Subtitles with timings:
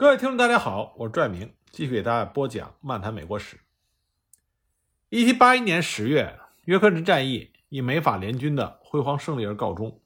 [0.00, 3.56] 各位听众，大家好，我是拽明，继续给大家播讲《漫谈美国史》。
[5.08, 10.00] 一七八一年十月，约克镇战役以美法联军的辉煌胜利而告终，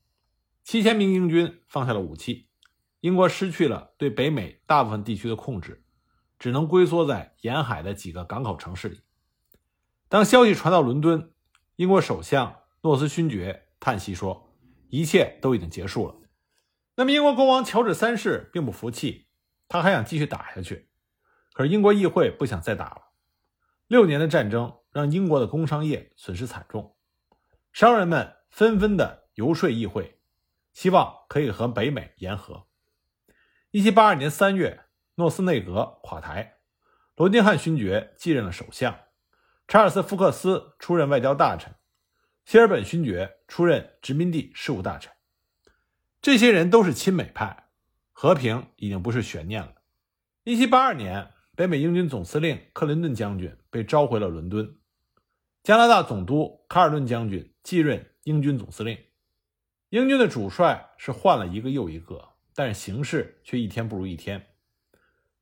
[0.64, 2.48] 七千名英军放下了武器，
[3.00, 5.84] 英国失去了对北美大部分地区的控制，
[6.38, 9.02] 只能龟缩在沿海的几个港口城市里。
[10.08, 11.34] 当消息传到伦敦，
[11.76, 14.54] 英国首相诺斯勋爵叹息说
[14.88, 16.16] ：“一切都已经结束了。”
[16.96, 19.26] 那么，英国国王乔治三世并不服气。
[19.72, 20.90] 他还想继续打下去，
[21.54, 23.04] 可是英国议会不想再打了。
[23.86, 26.94] 六年的战争让英国的工商业损失惨重，
[27.72, 30.20] 商人们纷纷的游说议会，
[30.74, 32.66] 希望可以和北美言和。
[33.70, 36.58] 一七八二年三月，诺斯内阁垮台，
[37.16, 38.94] 罗丁汉勋爵继任了首相，
[39.66, 41.74] 查尔斯·福克斯出任外交大臣，
[42.44, 45.10] 希尔本勋爵出任殖民地事务大臣。
[46.20, 47.61] 这些人都是亲美派。
[48.12, 49.74] 和平已经不是悬念了。
[50.44, 54.76] 一七八二年，北美英军总司令克林顿将军被召回了伦敦，
[55.62, 58.98] 加拿大总督卡尔顿将军继任英军总司令。
[59.88, 64.46] 英军的主帅是换了一个又一个，但是形势却一天不如一天。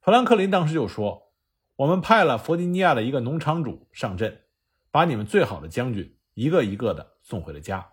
[0.00, 1.32] 富兰克林当时就说
[1.76, 4.42] ：“我们派了弗吉尼亚的一个农场主上阵，
[4.90, 7.92] 把你们最好的将军一个一个的送回了家。”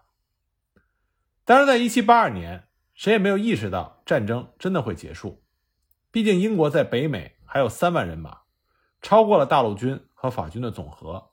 [1.46, 2.67] 当然，在一七八二年。
[2.98, 5.44] 谁也没有意识到战争真的会结束，
[6.10, 8.40] 毕竟英国在北美还有三万人马，
[9.04, 11.30] 超过了大陆军和法军的总和。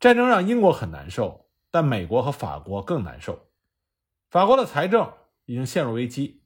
[0.00, 3.50] 战争让英国很难受，但美国和法国更难受。
[4.30, 5.12] 法国的财政
[5.44, 6.42] 已经陷入危机，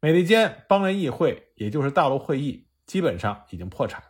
[0.00, 4.02] 美利坚邦联议会，也就是大陆会议，基本上已经破产。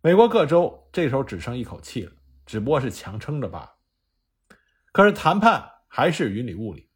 [0.00, 2.12] 美国各州这时候只剩一口气了，
[2.46, 3.74] 只不过是强撑着罢了。
[4.92, 6.88] 可是谈判还是云里雾里，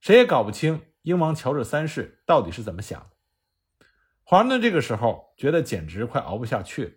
[0.00, 0.82] 谁也搞不清。
[1.08, 3.86] 英王乔治三世到底是怎么想的？
[4.24, 6.90] 华盛顿这个时候觉得简直快熬不下去了。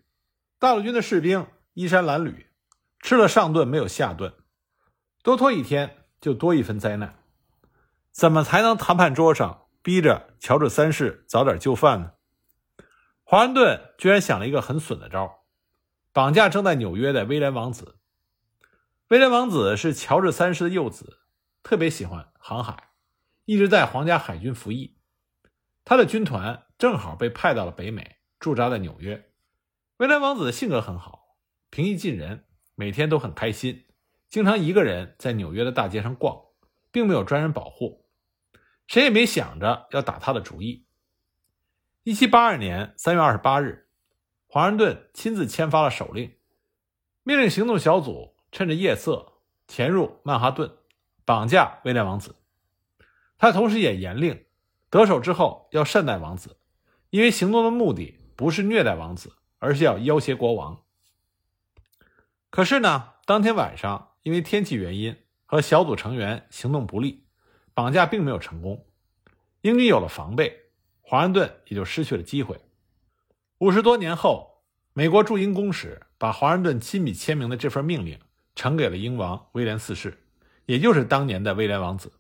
[0.60, 2.48] 大陆军的士兵衣衫褴褛，
[3.00, 4.34] 吃了上顿没有下顿，
[5.24, 7.20] 多拖一天就多一分灾难。
[8.12, 12.12] 怎么才能谈判桌上逼着乔治三世早点就范呢？
[13.24, 15.46] 华盛顿居然想了一个很损的招，
[16.12, 17.96] 绑架正在纽约的威廉王子。
[19.08, 21.20] 威廉王子是乔治三世的幼子，
[21.64, 22.91] 特别喜欢航海。
[23.46, 24.98] 一直在皇家海军服役，
[25.84, 29.32] 他的军团正好被派到了北美，驻扎在纽约。
[29.98, 31.38] 威廉王子的性格很好，
[31.70, 33.86] 平易近人，每天都很开心，
[34.30, 36.40] 经常一个人在纽约的大街上逛，
[36.92, 38.08] 并没有专人保护，
[38.88, 40.88] 谁也没想着要打他的主意。
[42.04, 43.90] 一七八二年三月二十八日，
[44.48, 46.36] 华盛顿亲自签发了手令，
[47.24, 49.34] 命令行动小组趁着夜色
[49.68, 50.78] 潜入曼哈顿，
[51.26, 52.36] 绑架威廉王子。
[53.42, 54.46] 他同时也严令，
[54.92, 56.58] 得手之后要善待王子，
[57.10, 60.84] 因为行动的目的不是虐待王子，而是要要挟国王。
[62.52, 67.24] 可是呢，当天晚上因为天气原因和小组成员行动不利，
[67.74, 68.86] 绑架并没有成功。
[69.62, 70.56] 英军有了防备，
[71.02, 72.62] 华盛顿也就失去了机会。
[73.58, 74.62] 五十多年后，
[74.94, 78.20] 美国驻英公使把华盛顿亲笔签名的这份命令
[78.54, 80.20] 呈给了英王威廉四世，
[80.68, 82.14] 也就是当年的威廉王子。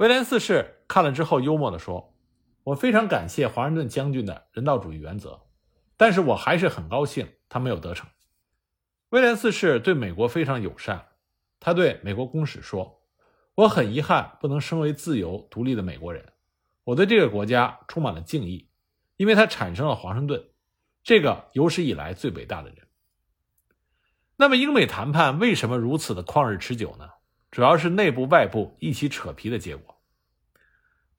[0.00, 2.14] 威廉四世看了之后，幽默地说
[2.64, 5.42] ：“我非常感谢华盛顿将军的人道主义原则，
[5.98, 8.08] 但是我还是很高兴他没有得逞。”
[9.10, 11.08] 威廉四世对美国非常友善，
[11.60, 13.02] 他对美国公使说
[13.56, 16.24] ：“我很遗憾不能身为自由独立的美国人，
[16.84, 18.70] 我对这个国家充满了敬意，
[19.18, 20.42] 因为它产生了华盛顿，
[21.04, 22.78] 这个有史以来最伟大的人。”
[24.38, 27.06] 那么，英美谈判为什么如此的旷日持久呢？
[27.50, 29.89] 主要是内部外部一起扯皮的结果。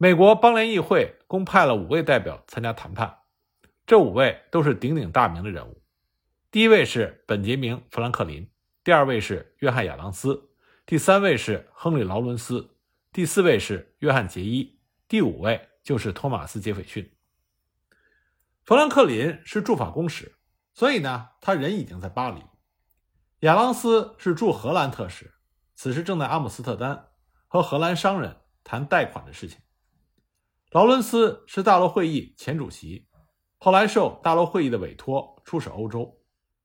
[0.02, 3.20] 美国邦联议会共派了五位代表参加谈判，
[3.86, 5.84] 这五位都是鼎鼎大名的人物。
[6.50, 8.50] 第一位是本杰明·富兰克林，
[8.84, 10.50] 第二位是约翰·亚当斯，
[10.88, 12.68] 第三位是亨利·劳伦斯，
[13.12, 17.08] 第四位是约翰·杰伊，第五位就是托马斯·杰斐逊。
[18.64, 20.34] 富兰克林是驻法公使，
[20.74, 22.42] 所以呢，他人已经在巴黎。
[23.42, 25.32] 亚当斯是驻荷兰特使。
[25.76, 27.10] 此时正在阿姆斯特丹
[27.48, 29.60] 和荷兰商人谈贷款的事情。
[30.72, 33.06] 劳伦斯是大陆会议前主席，
[33.58, 36.18] 后来受大陆会议的委托出使欧洲。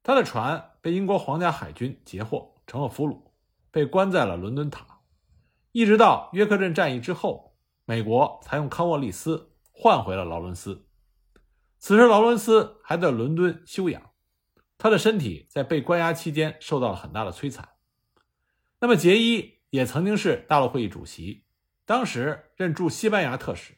[0.04, 3.32] 他的船被英国皇家海军截获，成了俘虏，
[3.72, 5.00] 被关在了伦敦塔。
[5.72, 10.86] 一直到约克镇战役之后，美国才用康沃利斯换回了劳伦斯。
[11.80, 14.12] 此时劳伦斯还在伦敦休养，
[14.78, 17.70] 他的身体在被关押期间受到了很大的摧残。
[18.78, 21.44] 那么，杰伊也曾经是大陆会议主席，
[21.84, 23.76] 当时任驻西班牙特使，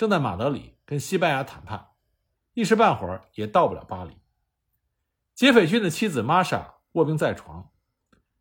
[0.00, 1.88] 正在马德里跟西班牙谈判。
[2.54, 4.16] 一时半会儿也到不了巴黎。
[5.34, 7.70] 杰斐逊的妻子玛莎卧病在床，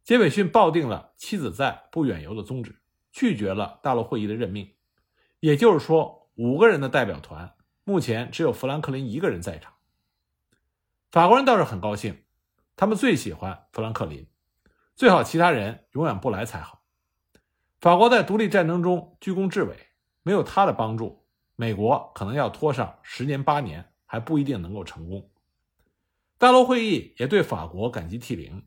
[0.01, 4.73] 杰斐逊抱定了妻子在不远游的宗旨，拒绝了大陆会议的任命。
[5.41, 7.53] 也就是说，五个人的代表团
[7.83, 9.73] 目前只有富兰克林一个人在场。
[11.11, 12.23] 法国人倒是很高兴，
[12.77, 14.25] 他们最喜欢富兰克林，
[14.95, 16.83] 最好其他人永远不来才好。
[17.81, 19.75] 法国在独立战争中居功至伟，
[20.23, 21.18] 没有他的帮助，
[21.59, 25.29] 美国可能要拖上十年八年，还不一定能够成功。
[26.37, 28.65] 大陆会议也对法国感激涕零，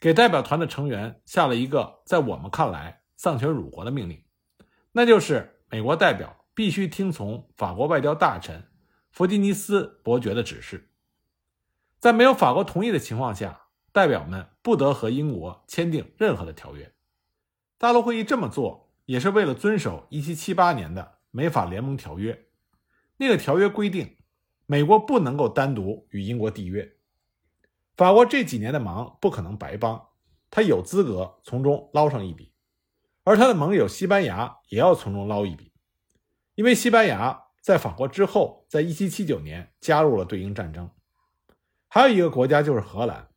[0.00, 4.24] 给代表团的成员下了一个在我们看来丧权辱国的命令，
[4.92, 8.66] 那就是美国代表必须听从法国外交大臣
[9.10, 10.88] 弗吉尼斯伯爵的指示，
[11.98, 16.94] 在没有法国同意的情况下，代表们不得和英国签订任何的条约。
[17.76, 22.46] 大陆会议这么做也是为了遵守1778年的美法联盟条约，
[23.18, 24.16] 那个条约规定。
[24.64, 26.96] 美国不能够单独与英国缔约，
[27.94, 30.08] 法国这几年的忙不可能白帮，
[30.50, 32.54] 他有资格从中捞上一笔，
[33.22, 35.72] 而他的盟友西班牙也要从中捞一笔，
[36.54, 40.90] 因为西班牙在法国之后，在1779年加入了对英战争，
[41.86, 43.28] 还有一个国家就是荷兰，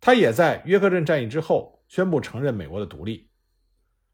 [0.00, 3.30] 他也在约克镇战役之后宣布承认美国的独立，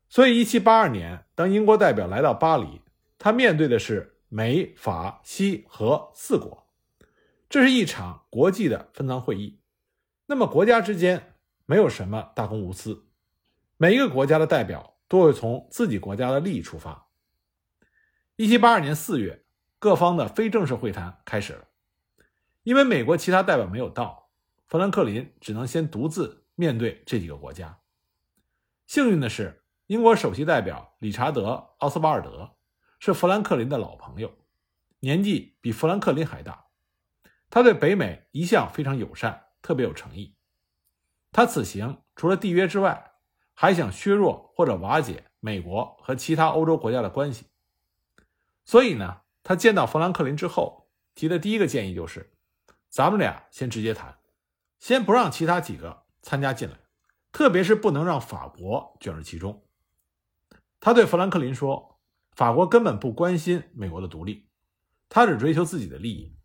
[0.08, 2.80] 所以1782年当英国代表来到巴黎，
[3.18, 4.14] 他面对的是。
[4.30, 6.68] 美、法、西、和四国，
[7.48, 9.58] 这是一场国际的分赃会议。
[10.26, 13.06] 那么国家之间没有什么大公无私，
[13.78, 17.08] 每一个国家的代表都会从自己国家的利益出发。
[18.36, 19.46] 一七八二年四月，
[19.78, 21.66] 各方的非正式会谈开始了。
[22.62, 24.28] 因为美国其他代表没有到，
[24.66, 27.78] 富兰克林只能先独自面对这几个国家。
[28.86, 32.57] 幸运的是，英国首席代表理查德·奥斯瓦尔德。
[33.00, 34.32] 是富兰克林的老朋友，
[35.00, 36.66] 年纪比富兰克林还大。
[37.48, 40.34] 他对北美一向非常友善，特别有诚意。
[41.30, 43.12] 他此行除了缔约之外，
[43.54, 47.46] 还想削弱或者瓦解美国和其他欧洲国家的关系。
[48.64, 52.32] 所以呢，他见到富兰克林之后，提的第一个建议就是：
[52.88, 54.18] 咱们俩先直接谈，
[54.80, 56.76] 先不让其他几个参加进来，
[57.30, 59.64] 特别是不能让法国卷入其中。
[60.80, 61.97] 他对富兰克林说。
[62.38, 64.48] 法国根本不关心美国的独立，
[65.08, 66.38] 他只追求自己的利益。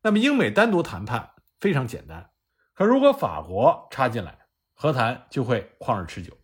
[0.00, 2.30] 那么英美单独谈判非常简单，
[2.72, 6.34] 可如果法国插进来，和谈就会旷日持久。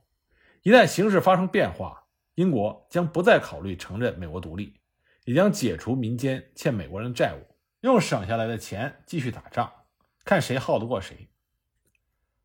[0.61, 4.79] 一旦形势发生变化，英国将不再考虑承认美国独立，
[5.25, 7.41] 也将解除民间欠美国人的债务，
[7.81, 9.73] 用省下来的钱继续打仗，
[10.27, 11.31] 看谁耗得过谁。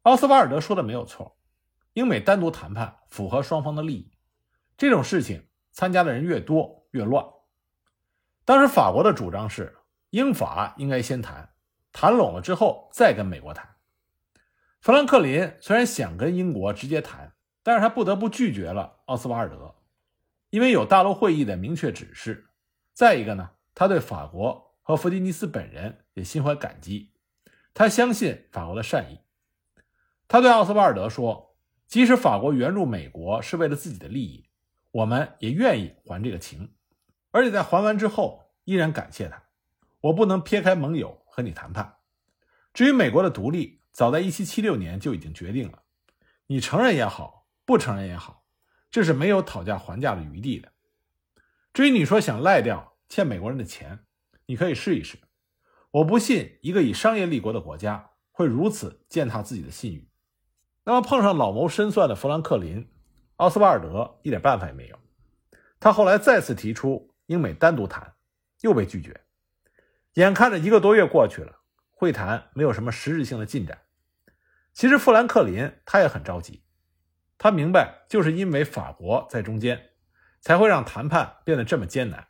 [0.04, 1.38] 奥斯瓦尔德说的没有错，
[1.92, 4.14] 英美单独谈判符合双方的利益，
[4.78, 5.46] 这种事情。
[5.74, 7.26] 参加的人越多越乱。
[8.46, 9.76] 当时法国的主张是，
[10.12, 11.50] 英法应该先谈，
[11.92, 13.68] 谈拢了之后再跟美国谈。
[14.80, 17.34] 富兰克林虽然想跟英国直接谈，
[17.64, 19.76] 但是他不得不拒绝了奥斯瓦尔德，
[20.50, 22.50] 因为有大陆会议的明确指示。
[22.94, 27.14] 再一个呢，他对法国和弗吉尼斯本人也心怀感激，
[27.74, 29.20] 他相信法国的善意。
[30.28, 31.56] 他对奥斯瓦尔德说，
[31.88, 34.50] 即使法国援助美国是为了自己的利益。
[34.94, 36.72] 我们也愿意还这个情，
[37.32, 39.42] 而且在还完之后依然感谢他。
[40.02, 41.96] 我不能撇开盟友和你谈判。
[42.76, 45.82] 至于美国的独立，早在1776年就已经决定了，
[46.46, 48.46] 你承认也好，不承认也好，
[48.92, 50.72] 这是没有讨价还价的余地的。
[51.74, 54.06] 至于你说想赖掉欠美国人的钱，
[54.46, 55.18] 你可以试一试。
[55.90, 60.08] 我不信一个以商业立国的国家会如此践踏自己的信誉。
[60.84, 62.92] 那么碰上老谋深算的富兰克林。
[63.38, 65.00] 奥斯瓦尔德一点办法也没有，
[65.80, 68.14] 他后来再次提出英美单独谈，
[68.62, 69.22] 又被拒绝。
[70.14, 73.82] 眼看着一个多月过去了，会谈没有什么实质性的进展。
[74.72, 76.64] 其实富兰克林他也很着急，
[77.38, 79.90] 他明白就是因为法国在中间，
[80.40, 82.28] 才会让谈判变得这么艰难。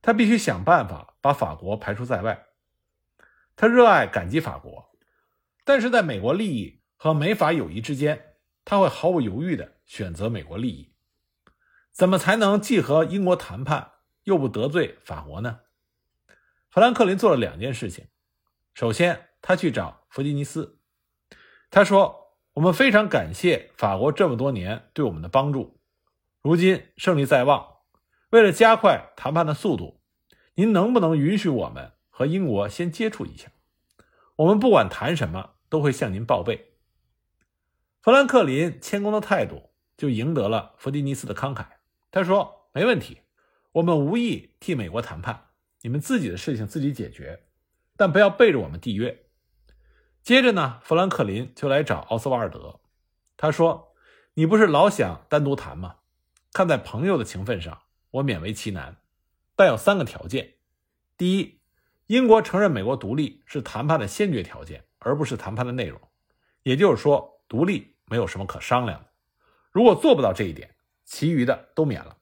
[0.00, 2.46] 他必须想办法把法国排除在外。
[3.56, 4.90] 他热爱感激法国，
[5.64, 9.73] 但是在美国利益和美法友谊之间，他会毫不犹豫的。
[9.84, 10.94] 选择美国利益，
[11.92, 13.92] 怎么才能既和英国谈判
[14.24, 15.60] 又不得罪法国呢？
[16.70, 18.08] 富兰克林做了两件事情。
[18.72, 20.80] 首先，他去找弗吉尼斯，
[21.70, 25.78] 他说：“我们非常感谢法国这么多年对我们的帮助，
[26.40, 27.76] 如今胜利在望，
[28.30, 30.00] 为了加快谈判的速度，
[30.54, 33.52] 您能不能允许我们和英国先接触一下？
[34.36, 36.72] 我们不管谈什么，都会向您报备。”
[38.02, 39.73] 富兰克林谦恭的态度。
[39.96, 41.66] 就赢得了弗迪尼斯的慷慨。
[42.10, 43.22] 他说：“没问题，
[43.72, 45.46] 我们无意替美国谈判，
[45.82, 47.44] 你们自己的事情自己解决，
[47.96, 49.24] 但不要背着我们缔约。”
[50.22, 52.80] 接着呢，富兰克林就来找奥斯瓦尔德，
[53.36, 53.94] 他说
[54.34, 55.96] ：“你不是老想单独谈吗？
[56.52, 58.96] 看在朋友的情分上，我勉为其难，
[59.56, 60.54] 但有三个条件：
[61.16, 61.58] 第一，
[62.06, 66.00] 英国承认美国独立是谈判的先决条件，而不是谈判的内容，
[66.62, 69.08] 也就是说，独立没有什么可商量的。
[69.74, 72.16] 如果做不到这一点，其余的都免了。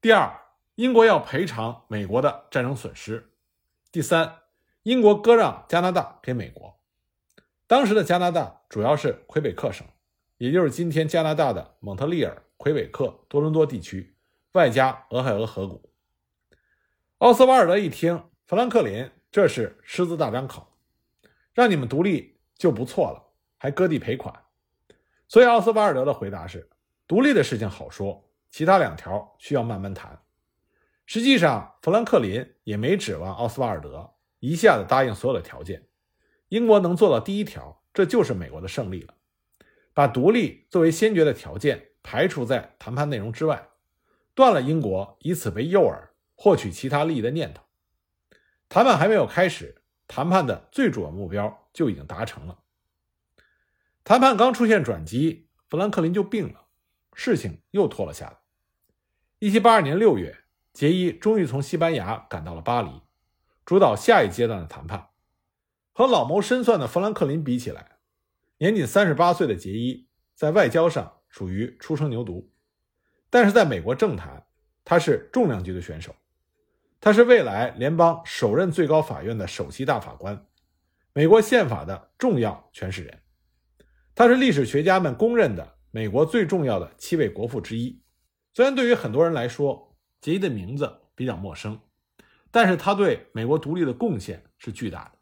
[0.00, 0.40] 第二，
[0.76, 3.32] 英国要赔偿美国的战争损失。
[3.90, 4.42] 第三，
[4.84, 6.78] 英国割让加拿大给美国。
[7.66, 9.84] 当时的加拿大主要是魁北克省，
[10.36, 14.14] 也就是今天加拿大的蒙特利尔、魁北克、多伦多地区，
[14.52, 15.90] 外加俄亥俄河谷。
[17.18, 20.78] 奥斯瓦尔德一听，富兰克林这是狮子大张口，
[21.52, 24.43] 让你们独立就不错了，还割地赔款。
[25.28, 26.68] 所以奥斯瓦尔德的回答是：
[27.06, 30.20] 独立的事情好说，其他两条需要慢慢谈。
[31.06, 35.86] 实际上，富兰克林也没指望奥斯瓦尔德一下子答应所有的条件。
[36.48, 39.14] 英国能做到第一条，这就是美国的胜利了。
[39.92, 43.68] 把独立作为先决的条件排除在谈判内容之外，
[44.34, 47.62] 断了英国以此为诱饵获取其他利益的念头。
[48.68, 52.58] 谈判还没有开始，谈判的最主要目标就已经达成了。
[54.04, 56.66] 谈判刚出现转机，富兰克林就病了，
[57.14, 58.36] 事情又拖了下来。
[59.38, 60.44] 一七八二年六月，
[60.74, 63.00] 杰伊终于从西班牙赶到了巴黎，
[63.64, 65.08] 主导下一阶段的谈判。
[65.94, 67.96] 和老谋深算的富兰克林比起来，
[68.58, 72.46] 年仅三十八岁的杰伊在外交上属于初生牛犊，
[73.30, 74.44] 但是在美国政坛，
[74.84, 76.14] 他是重量级的选手。
[77.00, 80.46] 他是未来联邦首任最高法院的首席大法官，
[81.14, 83.20] 美国宪法的重要诠释人。
[84.16, 88.00] 他是历史学家们公认的美国最重要的七位国父之一。
[88.52, 91.80] 虽然对于很多人来说，杰伊的名字比较陌生，
[92.52, 95.18] 但是他对美国独立的贡献是巨大的。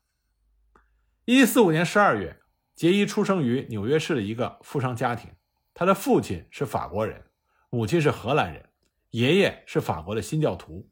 [1.25, 2.39] 一七四五年十二月，
[2.75, 5.31] 杰伊出生于纽约市的一个富商家庭。
[5.73, 7.25] 他的父亲是法国人，
[7.71, 8.69] 母亲是荷兰人，
[9.13, 10.91] 爷爷是法国的新教徒。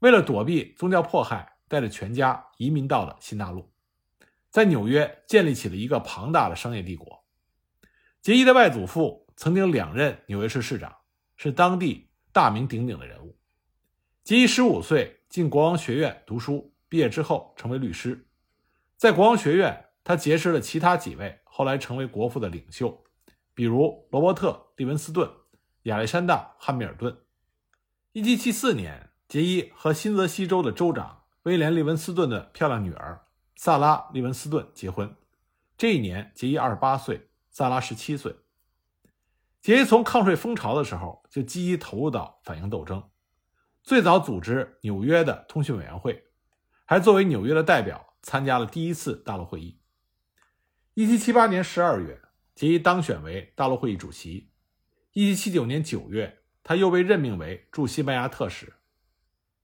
[0.00, 3.72] 为了躲避宗教迫害，带着全家移民到了新大陆，
[4.50, 7.21] 在纽约建立起了一个庞大的商业帝国。
[8.22, 10.98] 杰伊的外祖父曾经两任纽约市市长，
[11.36, 13.36] 是当地大名鼎鼎的人物。
[14.22, 18.28] 杰伊十五岁进国王学院读书，毕业之后成为律师。
[18.96, 23.02] 在国王学院，他结识了其他几位后来成为国父的领袖，
[23.54, 25.28] 比如罗伯特·利文斯顿、
[25.82, 27.18] 亚历山大·汉密尔顿。
[28.12, 33.26] 1774年，杰伊和新泽西州的州长威廉·利文斯顿的漂亮女儿
[33.56, 35.12] 萨拉·利文斯顿结婚。
[35.76, 38.34] 这一年，杰伊28岁，萨拉17岁。
[39.60, 43.08] 杰伊从抗税风潮的时候就积极投入到反英斗争，
[43.84, 46.24] 最早组织纽约的通讯委员会，
[46.84, 48.08] 还作为纽约的代表。
[48.24, 49.80] 参加了第一次大陆会议。
[50.94, 52.22] 一七七八年十二月，
[52.54, 54.52] 杰伊当选为大陆会议主席。
[55.12, 58.74] 一七七九年九月，他又被任命为驻西班牙特使。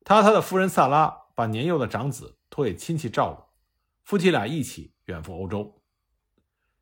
[0.02, 3.44] 他和他的夫人萨拉把年幼的长子托给亲戚照顾，
[4.02, 5.77] 夫妻俩一起远赴欧洲。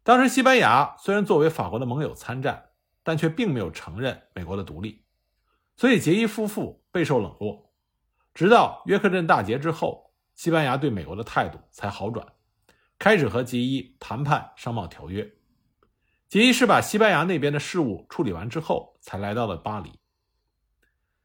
[0.06, 2.66] 当时，西班牙虽然作为法国的盟友参战，
[3.02, 5.02] 但却并没有承认美国的独立，
[5.76, 7.72] 所以杰伊夫妇备受冷落。
[8.32, 10.06] 直到约克镇大捷之后。
[10.36, 12.26] 西班牙对美国的态度才好转，
[12.98, 15.32] 开始和杰伊谈判商贸条约。
[16.28, 19.98] 杰伊是把西班牙那边的事务处理完之后，才来到了巴黎。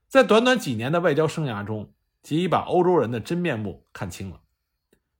[0.08, 4.40] 在短短几年的外交生涯中，杰伊把欧洲人的真面目看清了。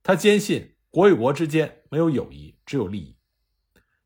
[0.02, 3.14] 他坚信国与国之间没有友谊，只有利益。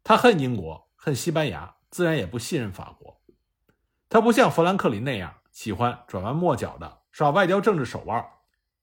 [0.09, 3.21] 他恨英国，恨西班牙，自然也不信任法国。
[4.09, 8.25] 他不像富兰克林那样喜欢转弯抹角的耍外交政治手腕。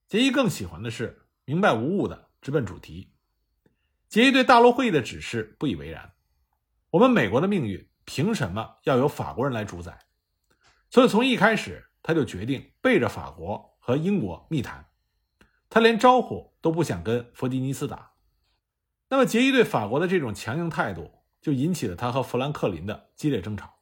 [0.09, 3.13] 杰伊更喜欢的是明白无误的直奔主题。
[4.09, 6.11] 杰伊对大陆会议的指示不以为然。
[6.89, 9.97] 我们美国的命运凭什么要由法国人来主宰？
[10.89, 14.85] 所以从一开始他就决定背着法国和英国密谈。
[15.69, 18.11] 他连招呼都不想跟弗吉尼斯打。
[19.13, 23.75] 那么杰伊对法国的这种强硬态度，就引起了他和富兰克林的激烈争吵。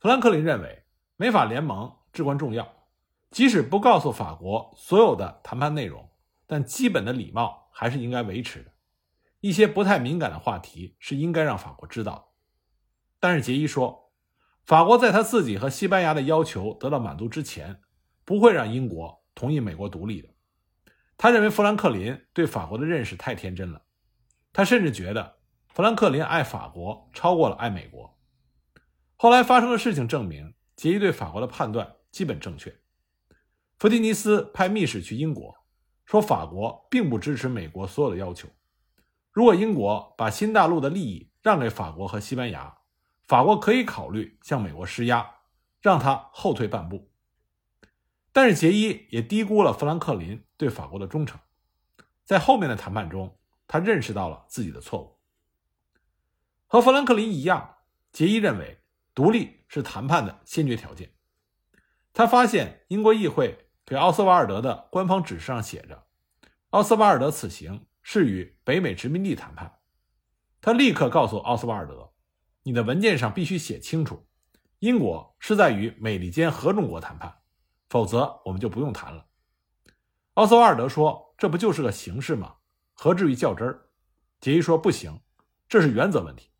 [0.00, 0.82] 富兰克林认为
[1.16, 2.88] 美法联盟至关重要。
[3.30, 6.10] 即使不告诉法国所有的谈判内容，
[6.48, 8.72] 但基本的礼貌还是应该维持的。
[9.38, 12.32] 一些不太敏感的话题是应该让法国知道。
[13.20, 14.10] 但是杰伊说，
[14.64, 17.80] 法国在他自己和西班牙的要求得到满足之前，
[18.24, 20.28] 不会让英国同意美国独立的。
[21.16, 23.80] 他认为富兰克林对法国的认识太天真了。
[24.52, 28.18] 他甚至觉得富兰克林爱法国超过了爱美国。
[29.16, 32.76] 后来发生的事情证明，杰伊对法国的判断基本正确。
[33.78, 35.56] 弗吉尼斯派密使去英国，
[36.04, 38.48] 说法国并不支持美国所有的要求。
[39.30, 42.76] 如果英国把新大陆的利益让给法国和西班牙，
[43.22, 45.26] 法国可以考虑向美国施压，
[45.80, 47.10] 让他后退半步。
[48.30, 51.40] 但是杰伊也低估了富兰克林对法国的忠诚，
[52.24, 53.38] 在后面的谈判中，
[53.72, 55.18] 他认识到了自己的错误。
[56.66, 57.76] 和富兰克林一样，
[58.12, 58.82] 杰伊认为
[59.14, 61.14] 独立是谈判的先决条件。
[62.12, 66.04] 他发现英国议会给奥斯瓦尔德的官方指示上写着，
[66.68, 69.78] 奥斯瓦尔德此行是与北美殖民地谈判。
[70.60, 72.12] 他立刻告诉奥斯瓦尔德
[72.64, 74.28] ：“你的文件上必须写清楚，
[74.80, 77.38] 英国是在与美利坚合众国谈判。”
[77.88, 79.28] 否则我们就不用谈了。
[80.34, 82.56] 奥斯瓦尔德说：“这不就是个形式吗？
[83.02, 83.88] 何至于较真儿？”
[84.38, 85.18] 杰伊说：“不行，
[85.68, 86.50] 这是原则问题。”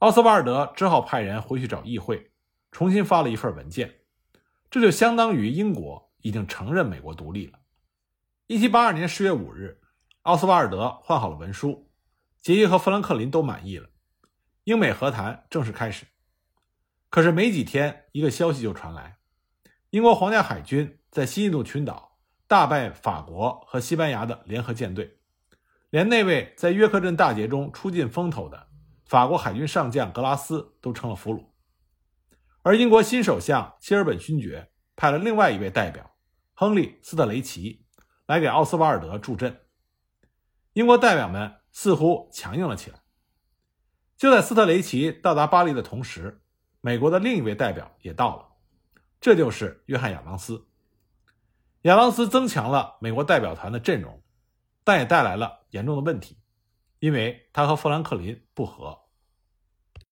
[0.00, 2.32] 奥斯瓦尔德只好派人回去找议会，
[2.72, 4.00] 重新发了一份文件。
[4.68, 7.60] 这就相当于英国已经承认美国独立了。
[8.48, 9.80] 一七八二年十月五日，
[10.22, 11.88] 奥斯瓦尔德换好了文书，
[12.40, 13.88] 杰伊和富兰克林都满意了，
[14.64, 16.04] 英美和谈正式开始。
[17.08, 19.18] 可是没几天，一个消息就传来。
[19.90, 25.20] 英国皇家海军在西印度群岛大败法国和西班牙的联合舰队，
[25.92, 28.68] 连那位在约克镇大捷中出尽风头的
[29.04, 31.44] 法国海军上将格拉斯都成了俘虏。
[32.62, 36.16] 而英国新首相希尔本勋爵派了另外一位代表
[36.54, 37.84] 亨利·斯特雷奇
[38.24, 39.60] 来给奥斯瓦尔德助阵。
[40.72, 42.98] 英国代表们似乎强硬了起来。
[44.16, 46.40] 就在斯特雷奇到达巴黎的同时，
[46.80, 48.48] 美国的另一位代表也到了。
[49.20, 50.66] 这就是约翰·亚当斯。
[51.82, 54.21] 亚当斯增强了美国代表团的阵容，
[54.84, 56.36] 但也带来了严重的问题，
[56.98, 59.01] 因为他和富兰克林不和。